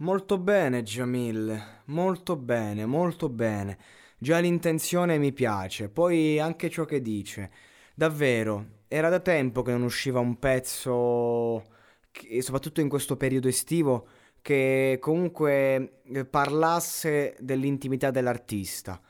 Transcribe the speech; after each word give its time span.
Molto 0.00 0.38
bene, 0.38 0.82
Jamil, 0.84 1.60
molto 1.86 2.36
bene, 2.36 2.86
molto 2.86 3.28
bene. 3.28 3.76
Già 4.16 4.38
l'intenzione 4.38 5.18
mi 5.18 5.32
piace, 5.32 5.88
poi 5.88 6.38
anche 6.38 6.70
ciò 6.70 6.84
che 6.84 7.02
dice. 7.02 7.50
Davvero, 7.94 8.82
era 8.86 9.08
da 9.08 9.18
tempo 9.20 9.62
che 9.62 9.72
non 9.72 9.82
usciva 9.82 10.20
un 10.20 10.38
pezzo, 10.38 11.64
che- 12.12 12.40
soprattutto 12.42 12.80
in 12.80 12.88
questo 12.88 13.16
periodo 13.16 13.48
estivo, 13.48 14.06
che 14.40 14.98
comunque 15.00 16.00
eh, 16.12 16.24
parlasse 16.24 17.36
dell'intimità 17.40 18.10
dell'artista. 18.12 19.00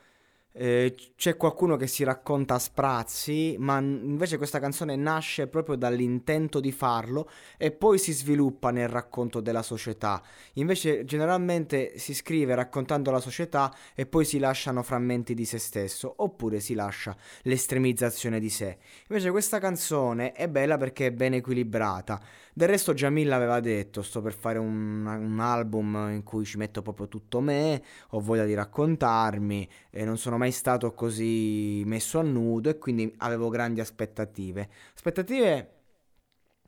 Eh, 0.51 0.95
c'è 1.15 1.37
qualcuno 1.37 1.77
che 1.77 1.87
si 1.87 2.03
racconta 2.03 2.55
a 2.55 2.59
sprazzi, 2.59 3.55
ma 3.59 3.79
invece 3.79 4.39
questa 4.39 4.59
canzone 4.59 4.97
nasce 4.97 5.47
proprio 5.47 5.77
dall'intento 5.77 6.59
di 6.59 6.73
farlo 6.73 7.31
e 7.57 7.71
poi 7.71 7.99
si 7.99 8.13
sviluppa 8.13 8.71
nel 8.71 8.89
racconto 8.89 9.41
della 9.41 9.63
società. 9.63 10.21
Invece 10.55 11.05
generalmente 11.05 11.97
si 11.99 12.13
scrive 12.13 12.57
raccontando 12.57 13.11
la 13.11 13.21
società 13.21 13.73
e 13.95 14.07
poi 14.07 14.25
si 14.25 14.39
lasciano 14.39 14.83
frammenti 14.83 15.35
di 15.35 15.45
se 15.45 15.59
stesso, 15.59 16.13
oppure 16.17 16.59
si 16.59 16.75
lascia 16.75 17.17
l'estremizzazione 17.43 18.41
di 18.41 18.51
sé. 18.51 18.79
Invece 19.09 19.31
questa 19.31 19.61
canzone 19.61 20.33
è 20.33 20.49
bella 20.49 20.77
perché 20.77 21.07
è 21.07 21.13
ben 21.13 21.35
equilibrata. 21.35 22.21
Del 22.53 22.69
resto 22.69 22.93
Jamil 22.93 23.31
aveva 23.31 23.61
detto, 23.61 24.03
sto 24.03 24.21
per 24.21 24.35
fare 24.35 24.59
un, 24.59 25.07
un 25.07 25.39
album 25.39 26.09
in 26.11 26.25
cui 26.25 26.45
ci 26.45 26.57
metto 26.57 26.83
proprio 26.83 27.07
tutto 27.07 27.41
me, 27.41 27.81
ho 28.11 28.21
voglia 28.21 28.45
di 28.45 28.55
raccontarmi, 28.55 29.69
e 29.91 30.05
non 30.05 30.19
sono 30.19 30.37
mai 30.39 30.48
stato 30.51 30.93
così 30.93 31.83
messo 31.87 32.19
a 32.19 32.23
nudo 32.23 32.69
e 32.71 32.79
quindi 32.79 33.13
avevo 33.19 33.49
grandi 33.49 33.81
aspettative. 33.81 34.69
Aspettative 34.95 35.73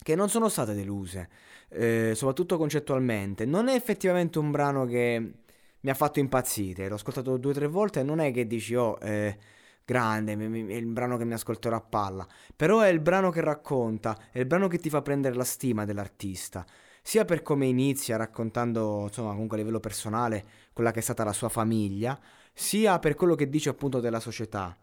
che 0.03 0.15
non 0.15 0.29
sono 0.29 0.49
state 0.49 0.75
deluse, 0.75 1.29
eh, 1.69 2.13
soprattutto 2.15 2.57
concettualmente. 2.57 3.45
Non 3.45 3.69
è 3.69 3.75
effettivamente 3.75 4.39
un 4.39 4.51
brano 4.51 4.87
che 4.87 5.33
mi 5.81 5.91
ha 5.91 5.95
fatto 5.95 6.19
impazzire, 6.19 6.89
l'ho 6.89 6.95
ascoltato 6.95 7.37
due 7.37 7.53
o 7.53 7.55
tre 7.55 7.67
volte 7.67 8.01
e 8.01 8.03
non 8.03 8.21
è 8.21 8.33
che 8.33 8.47
dici, 8.47 8.75
oh, 8.75 8.99
eh, 9.01 9.39
grande, 9.85 10.33
è 10.33 10.75
il 10.75 10.87
brano 10.87 11.17
che 11.17 11.25
mi 11.25 11.33
ascolterò 11.33 11.77
a 11.77 11.81
palla, 11.81 12.27
però 12.55 12.81
è 12.81 12.89
il 12.89 13.01
brano 13.01 13.31
che 13.31 13.41
racconta, 13.41 14.19
è 14.31 14.39
il 14.39 14.47
brano 14.47 14.69
che 14.69 14.79
ti 14.79 14.91
fa 14.91 15.03
prendere 15.03 15.35
la 15.35 15.45
stima 15.45 15.85
dell'artista. 15.85 16.65
Sia 17.03 17.25
per 17.25 17.43
come 17.43 17.67
inizia 17.67 18.17
raccontando, 18.17 19.05
insomma, 19.05 19.33
comunque 19.33 19.57
a 19.57 19.61
livello 19.61 19.81
personale, 19.81 20.45
quella 20.73 20.91
che 20.91 21.01
è 21.01 21.03
stata 21.03 21.25
la 21.25 21.33
sua 21.33 21.49
famiglia, 21.49 22.19
sia 22.53 22.99
per 22.99 23.15
quello 23.15 23.35
che 23.35 23.49
dice 23.49 23.71
appunto 23.71 24.01
della 24.01 24.21
società. 24.21 24.77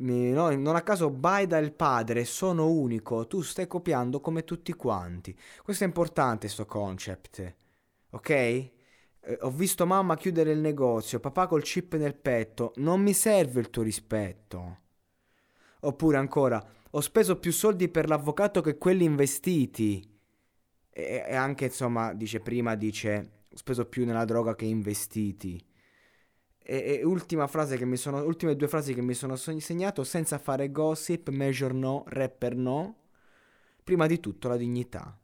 No, 0.00 0.50
non 0.54 0.76
a 0.76 0.82
caso 0.82 1.10
Baida 1.10 1.58
il 1.58 1.72
padre, 1.72 2.24
sono 2.24 2.70
unico, 2.70 3.26
tu 3.26 3.42
stai 3.42 3.66
copiando 3.66 4.20
come 4.20 4.44
tutti 4.44 4.72
quanti. 4.74 5.36
Questo 5.62 5.82
è 5.82 5.86
importante, 5.86 6.48
sto 6.48 6.66
concept, 6.66 7.56
ok? 8.10 8.30
Eh, 8.30 8.70
ho 9.40 9.50
visto 9.50 9.86
mamma 9.86 10.16
chiudere 10.16 10.52
il 10.52 10.60
negozio, 10.60 11.18
papà 11.18 11.48
col 11.48 11.62
chip 11.62 11.96
nel 11.96 12.14
petto, 12.14 12.72
non 12.76 13.00
mi 13.02 13.12
serve 13.12 13.60
il 13.60 13.70
tuo 13.70 13.82
rispetto. 13.82 14.78
Oppure 15.80 16.16
ancora, 16.16 16.64
ho 16.90 17.00
speso 17.00 17.38
più 17.38 17.52
soldi 17.52 17.88
per 17.88 18.08
l'avvocato 18.08 18.60
che 18.60 18.78
quelli 18.78 19.04
investiti. 19.04 20.17
E, 20.98 21.24
e 21.28 21.34
anche, 21.36 21.66
insomma, 21.66 22.12
dice 22.12 22.40
prima, 22.40 22.74
dice, 22.74 23.30
ho 23.52 23.56
speso 23.56 23.86
più 23.86 24.04
nella 24.04 24.24
droga 24.24 24.56
che 24.56 24.64
investiti. 24.64 25.64
E, 26.60 26.98
e 26.98 27.04
ultima 27.04 27.46
frase 27.46 27.76
che 27.76 27.84
mi 27.84 27.96
sono, 27.96 28.20
ultime 28.24 28.56
due 28.56 28.66
frasi 28.66 28.94
che 28.94 29.00
mi 29.00 29.14
sono 29.14 29.36
so- 29.36 29.56
segnato, 29.60 30.02
senza 30.02 30.38
fare 30.38 30.72
gossip, 30.72 31.28
major 31.28 31.72
no, 31.72 32.02
rapper 32.08 32.56
no, 32.56 32.96
prima 33.84 34.08
di 34.08 34.18
tutto 34.18 34.48
la 34.48 34.56
dignità. 34.56 35.16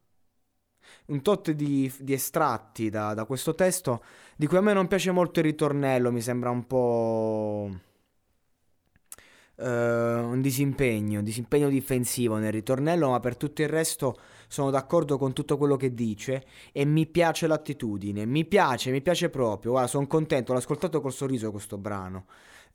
Un 1.06 1.22
tot 1.22 1.50
di, 1.50 1.92
di 1.98 2.12
estratti 2.12 2.88
da, 2.88 3.12
da 3.12 3.24
questo 3.24 3.56
testo, 3.56 4.04
di 4.36 4.46
cui 4.46 4.58
a 4.58 4.60
me 4.60 4.74
non 4.74 4.86
piace 4.86 5.10
molto 5.10 5.40
il 5.40 5.46
ritornello, 5.46 6.12
mi 6.12 6.20
sembra 6.20 6.50
un 6.50 6.66
po' 6.68 7.70
eh, 9.56 9.64
un 9.66 10.40
disimpegno, 10.40 11.18
un 11.18 11.24
disimpegno 11.24 11.68
difensivo 11.68 12.36
nel 12.36 12.52
ritornello, 12.52 13.10
ma 13.10 13.20
per 13.20 13.36
tutto 13.36 13.62
il 13.62 13.68
resto 13.68 14.16
sono 14.48 14.70
d'accordo 14.70 15.18
con 15.18 15.32
tutto 15.32 15.56
quello 15.56 15.76
che 15.76 15.94
dice 15.94 16.44
e 16.72 16.84
mi 16.84 17.06
piace 17.06 17.46
l'attitudine, 17.46 18.24
mi 18.26 18.44
piace, 18.44 18.90
mi 18.90 19.00
piace 19.02 19.30
proprio, 19.30 19.72
guarda, 19.72 19.88
sono 19.88 20.06
contento, 20.06 20.52
l'ho 20.52 20.58
ascoltato 20.58 21.00
col 21.00 21.12
sorriso 21.12 21.50
questo 21.50 21.78
brano. 21.78 22.26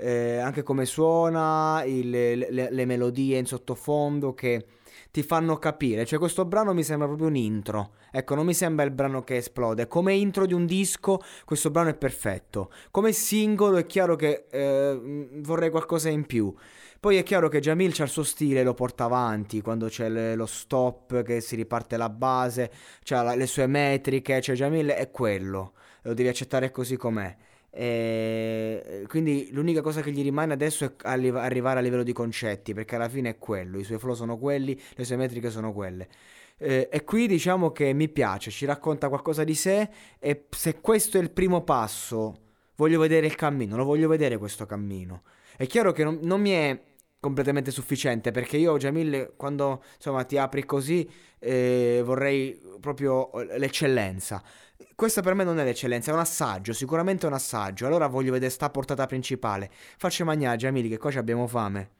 Eh, 0.01 0.37
anche 0.37 0.63
come 0.63 0.85
suona, 0.85 1.83
il- 1.85 2.09
le, 2.09 2.69
le 2.71 2.85
melodie 2.85 3.37
in 3.37 3.45
sottofondo 3.45 4.33
che 4.33 4.65
ti 5.11 5.23
fanno 5.23 5.57
capire. 5.57 6.05
Cioè, 6.05 6.19
questo 6.19 6.45
brano 6.45 6.73
mi 6.73 6.83
sembra 6.83 7.07
proprio 7.07 7.27
un 7.27 7.35
intro. 7.35 7.93
Ecco, 8.11 8.35
non 8.35 8.45
mi 8.45 8.53
sembra 8.53 8.85
il 8.85 8.91
brano 8.91 9.23
che 9.23 9.37
esplode. 9.37 9.87
Come 9.87 10.13
intro 10.13 10.45
di 10.45 10.53
un 10.53 10.65
disco, 10.65 11.19
questo 11.45 11.71
brano 11.71 11.89
è 11.89 11.95
perfetto. 11.95 12.71
Come 12.91 13.11
singolo 13.11 13.77
è 13.77 13.85
chiaro 13.85 14.15
che 14.15 14.45
eh, 14.49 15.29
vorrei 15.41 15.69
qualcosa 15.69 16.09
in 16.09 16.25
più. 16.25 16.53
Poi 16.99 17.15
è 17.15 17.23
chiaro 17.23 17.47
che 17.47 17.61
Jamil 17.61 17.93
c'ha 17.93 18.03
il 18.03 18.09
suo 18.09 18.23
stile, 18.23 18.61
lo 18.61 18.73
porta 18.73 19.05
avanti, 19.05 19.61
quando 19.61 19.87
c'è 19.87 20.09
le- 20.09 20.35
lo 20.35 20.45
stop 20.45 21.23
che 21.23 21.39
si 21.39 21.55
riparte 21.55 21.95
la 21.95 22.09
base, 22.09 22.69
c'ha 23.05 23.21
la- 23.21 23.35
le 23.35 23.47
sue 23.47 23.67
metriche, 23.67 24.41
cioè 24.41 24.53
Jamil 24.55 24.87
è 24.89 25.09
quello, 25.09 25.73
lo 26.01 26.13
devi 26.13 26.27
accettare 26.27 26.71
così 26.71 26.97
com'è. 26.97 27.33
E 27.71 29.05
quindi 29.07 29.49
l'unica 29.51 29.81
cosa 29.81 30.01
che 30.01 30.11
gli 30.11 30.23
rimane 30.23 30.53
adesso 30.53 30.85
è 30.85 30.91
arrivare 31.03 31.79
a 31.79 31.81
livello 31.81 32.03
di 32.03 32.13
concetti, 32.13 32.73
perché 32.73 32.95
alla 32.95 33.09
fine 33.09 33.29
è 33.29 33.37
quello, 33.37 33.79
i 33.79 33.83
suoi 33.83 33.99
flow 33.99 34.15
sono 34.15 34.37
quelli, 34.37 34.79
le 34.95 35.03
sue 35.03 35.15
metriche 35.15 35.49
sono 35.49 35.73
quelle. 35.73 36.07
Eh, 36.57 36.89
e 36.91 37.03
qui 37.03 37.27
diciamo 37.27 37.71
che 37.71 37.93
mi 37.93 38.09
piace, 38.09 38.51
ci 38.51 38.65
racconta 38.65 39.07
qualcosa 39.07 39.43
di 39.43 39.55
sé 39.55 39.89
e 40.19 40.45
se 40.49 40.81
questo 40.81 41.17
è 41.17 41.21
il 41.21 41.31
primo 41.31 41.63
passo, 41.63 42.41
voglio 42.75 42.99
vedere 42.99 43.27
il 43.27 43.35
cammino, 43.35 43.77
lo 43.77 43.85
voglio 43.85 44.09
vedere 44.09 44.37
questo 44.37 44.65
cammino. 44.65 45.23
È 45.55 45.65
chiaro 45.67 45.91
che 45.91 46.03
non, 46.03 46.19
non 46.21 46.41
mi 46.41 46.51
è 46.51 46.81
completamente 47.19 47.71
sufficiente 47.71 48.31
perché 48.31 48.57
io, 48.57 48.77
Jamil, 48.77 49.33
quando 49.35 49.83
insomma 49.95 50.23
ti 50.23 50.37
apri 50.37 50.65
così, 50.65 51.09
eh, 51.39 52.01
vorrei 52.03 52.59
proprio 52.79 53.29
l'eccellenza. 53.57 54.41
Questa 54.95 55.21
per 55.21 55.33
me 55.33 55.43
non 55.43 55.59
è 55.59 55.63
l'eccellenza, 55.63 56.11
è 56.11 56.13
un 56.13 56.19
assaggio, 56.19 56.73
sicuramente 56.73 57.25
è 57.25 57.29
un 57.29 57.35
assaggio. 57.35 57.85
Allora 57.85 58.07
voglio 58.07 58.31
vedere 58.31 58.51
sta 58.51 58.69
portata 58.69 59.05
principale. 59.05 59.69
Facci 59.71 60.23
mangiare, 60.23 60.57
Jamil, 60.57 60.89
che 60.89 60.97
qua 60.97 61.11
abbiamo 61.15 61.47
fame. 61.47 61.98